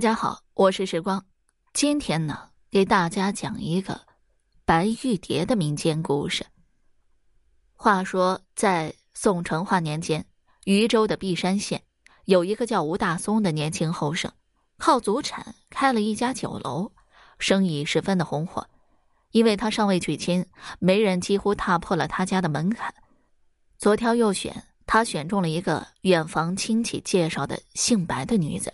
[0.00, 1.22] 大家好，我是时光。
[1.74, 4.00] 今天呢，给大家讲一个
[4.64, 6.46] 白玉蝶的民间故事。
[7.74, 10.24] 话说，在宋成化年间，
[10.64, 11.82] 渝州的璧山县
[12.24, 14.32] 有一个叫吴大松的年轻后生，
[14.78, 16.92] 靠祖产开了一家酒楼，
[17.38, 18.66] 生意十分的红火。
[19.32, 20.46] 因为他尚未娶亲，
[20.78, 22.94] 媒人几乎踏破了他家的门槛，
[23.76, 28.72] 左挑右选，他选中了一个远房亲戚介绍的姓白的女子。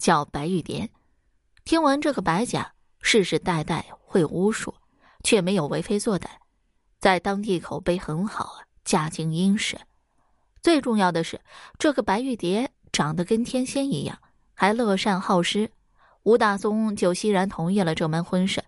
[0.00, 0.90] 叫白玉蝶，
[1.62, 4.74] 听闻这个白家世世代代会巫术，
[5.22, 6.26] 却没有为非作歹，
[6.98, 9.78] 在当地口碑很好，家境殷实。
[10.62, 11.42] 最重要的是，
[11.78, 14.18] 这个白玉蝶长得跟天仙一样，
[14.54, 15.70] 还乐善好施。
[16.22, 18.64] 吴大松就欣然同意了这门婚事。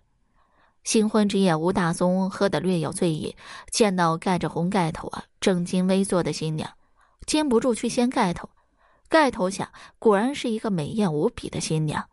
[0.83, 3.35] 新婚之夜，吴大松喝得略有醉意，
[3.71, 6.69] 见到盖着红盖头啊、正襟危坐的新娘，
[7.25, 8.49] 禁不住去掀盖头。
[9.09, 12.09] 盖头下果然是一个美艳无比的新娘，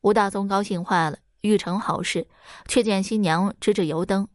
[0.00, 2.28] 吴大松高兴坏了，欲成好事，
[2.66, 4.28] 却见新娘支着油灯，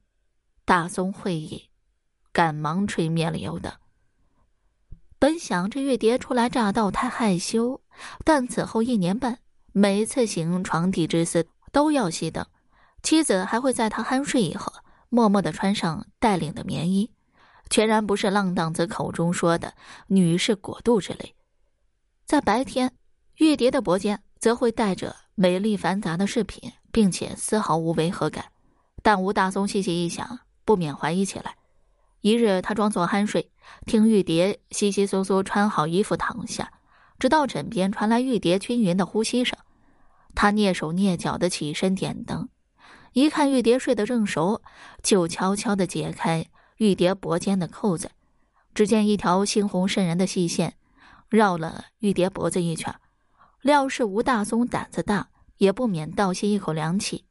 [0.65, 1.69] 大松会意，
[2.31, 3.71] 赶忙吹灭了油灯。
[5.17, 7.81] 本想着玉蝶初来乍到太害羞，
[8.23, 9.39] 但此后一年半，
[9.71, 12.45] 每次行床底之事都要熄灯，
[13.01, 14.71] 妻子还会在他酣睡以后，
[15.09, 17.11] 默默的穿上带领的棉衣，
[17.69, 19.73] 全然不是浪荡子口中说的
[20.07, 21.35] 女士裹肚之类。
[22.25, 22.91] 在白天，
[23.37, 28.45] 玉蝶的脖间则会带着美丽繁杂的饰品，并且丝毫无违和感。
[29.03, 31.55] 但吴大松细细一想，不免怀疑起来。
[32.21, 33.51] 一日，他装作酣睡，
[33.85, 36.71] 听玉蝶窸窸窣窣穿好衣服躺下，
[37.19, 39.59] 直到枕边传来玉蝶均匀的呼吸声，
[40.33, 42.49] 他蹑手蹑脚的起身点灯，
[43.13, 44.63] 一看玉蝶睡得正熟，
[45.03, 48.09] 就悄悄的解开玉蝶脖间的扣子，
[48.73, 50.73] 只见一条猩红渗人的细线。
[51.29, 52.93] 绕了玉蝶脖子一圈，
[53.61, 57.25] 料是吴大松胆子大，也不免倒吸一口凉气。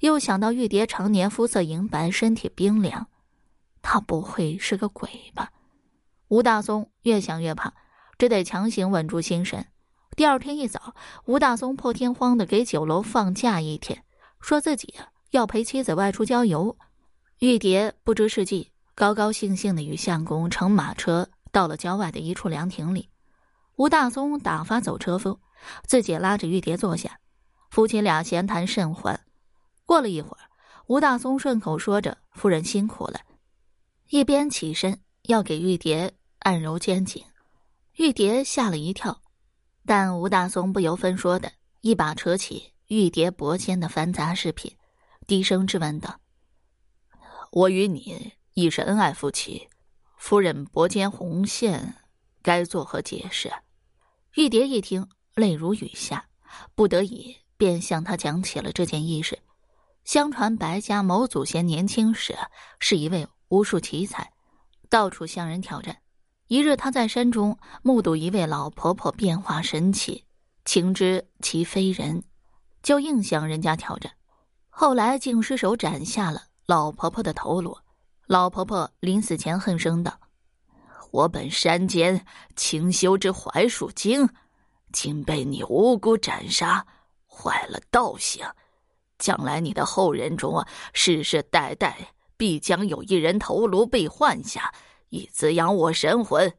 [0.00, 3.08] 又想到玉蝶常年肤色银白，身体冰凉，
[3.82, 5.50] 他不会是个鬼吧？
[6.28, 7.74] 吴大松越想越怕，
[8.18, 9.66] 只得强行稳住心神。
[10.16, 10.94] 第二天一早，
[11.26, 14.04] 吴大松破天荒的给酒楼放假一天，
[14.40, 14.94] 说自己
[15.30, 16.76] 要陪妻子外出郊游。
[17.40, 23.10] 玉蝶不知是计，高高兴兴的与相公乘马车到了郊外的一处凉亭里。
[23.76, 25.40] 吴大松打发走车夫，
[25.84, 27.18] 自己拉着玉蝶坐下，
[27.70, 29.18] 夫妻俩闲谈甚欢。
[29.84, 30.48] 过了一会儿，
[30.86, 33.20] 吴大松顺口说着：“夫人辛苦了。”
[34.10, 37.24] 一边起身要给玉蝶按揉肩颈，
[37.96, 39.20] 玉蝶吓了一跳，
[39.84, 44.76] 但吴大松不由分说的一把扯起玉蝶脖间的繁杂饰品，
[45.26, 46.20] 低声质问道
[47.50, 49.68] ：“我与你已是恩爱夫妻，
[50.16, 51.96] 夫人脖间红线，
[52.40, 53.50] 该作何解释？”
[54.34, 55.06] 玉蝶一听，
[55.36, 56.24] 泪如雨下，
[56.74, 59.38] 不得已便向他讲起了这件轶事。
[60.04, 62.36] 相传白家某祖先年轻时
[62.80, 64.32] 是一位巫术奇才，
[64.90, 65.96] 到处向人挑战。
[66.48, 70.24] 一日，他在山中目睹一位老婆婆变化神奇，
[70.64, 72.24] 情知其非人，
[72.82, 74.12] 就硬向人家挑战。
[74.68, 77.78] 后来竟失手斩下了老婆婆的头颅。
[78.26, 80.18] 老婆婆临死前恨声道。
[81.14, 82.26] 我本山间
[82.56, 84.28] 清修之槐树精，
[84.92, 86.84] 竟被你无辜斩杀，
[87.24, 88.44] 坏了道行。
[89.16, 94.74] 将来你的后人中，世世代代必将有一人头颅被换下，
[95.10, 96.52] 以滋养我神魂，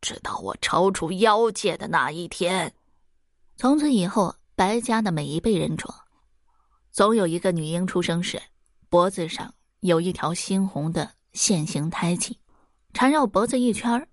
[0.00, 2.74] 直到我超出妖界的那一天。
[3.56, 5.88] 从此以后，白家的每一辈人中，
[6.90, 8.42] 总有一个女婴出生时，
[8.88, 12.41] 脖子上有一条猩红的线形胎记。
[12.92, 14.06] 缠绕脖子一圈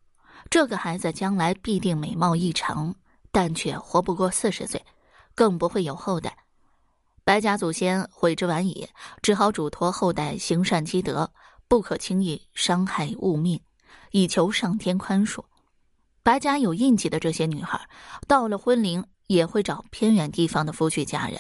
[0.50, 2.96] 这个孩子将来必定美貌异常，
[3.32, 4.84] 但却活不过四十岁，
[5.36, 6.36] 更不会有后代。
[7.24, 8.88] 白家祖先悔之晚矣，
[9.22, 11.32] 只好嘱托后代行善积德，
[11.68, 13.62] 不可轻易伤害物命，
[14.12, 15.44] 以求上天宽恕。
[16.24, 17.80] 白家有印记的这些女孩，
[18.28, 21.40] 到了婚龄也会找偏远地方的夫婿嫁人，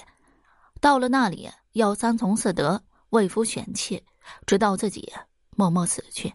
[0.79, 4.03] 到了那里要三从四德，为夫选妾，
[4.45, 5.11] 直到自己
[5.55, 6.31] 默默死去。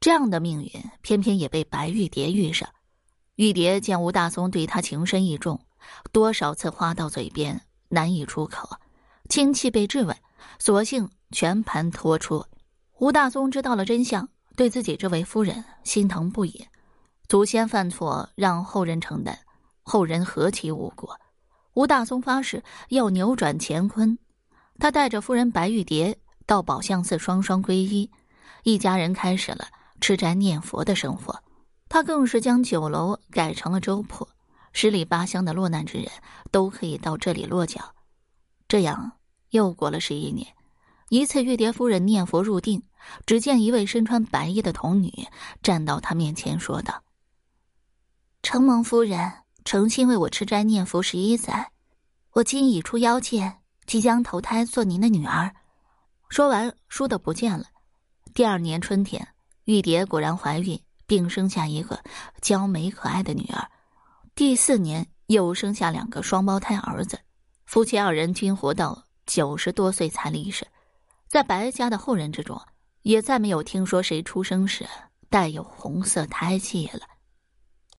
[0.00, 0.70] 这样的命运，
[1.02, 2.68] 偏偏也被白玉蝶遇上。
[3.36, 5.60] 玉蝶见吴大松对她情深意重，
[6.12, 8.68] 多少次话到嘴边难以出口，
[9.28, 10.16] 亲戚被质问，
[10.58, 12.44] 索性全盘托出。
[12.98, 16.66] 吴大松知道了真相，对自己这位夫人心疼不已。
[17.28, 19.38] 祖先犯错，让后人承担，
[19.82, 21.08] 后人何其无辜！
[21.74, 24.18] 吴大松发誓要扭转乾坤。
[24.78, 28.10] 他带着夫人白玉蝶到宝相寺双双皈依，
[28.64, 29.66] 一家人开始了。
[30.02, 31.40] 吃斋念佛的生活，
[31.88, 34.28] 他更是将酒楼改成了粥铺，
[34.72, 36.10] 十里八乡的落难之人
[36.50, 37.94] 都可以到这里落脚。
[38.66, 39.12] 这样
[39.50, 40.48] 又过了十一年，
[41.08, 42.82] 一次玉蝶夫人念佛入定，
[43.26, 45.28] 只见一位身穿白衣的童女
[45.62, 47.04] 站到她面前，说道
[48.42, 49.32] ：“承蒙夫人
[49.64, 51.70] 诚心为我吃斋念佛十一载，
[52.32, 55.54] 我今已出妖界，即将投胎做您的女儿。”
[56.28, 57.66] 说完，倏的不见了。
[58.34, 59.28] 第二年春天，
[59.64, 62.02] 玉蝶果然怀孕，并生下一个
[62.40, 63.68] 娇美可爱的女儿。
[64.34, 67.18] 第四年，又生下两个双胞胎儿子，
[67.64, 70.66] 夫妻二人均活到九十多岁才离世。
[71.28, 72.60] 在白家的后人之中，
[73.02, 74.86] 也再没有听说谁出生时
[75.30, 77.00] 带有红色胎记了。